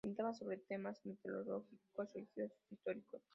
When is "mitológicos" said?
1.05-2.11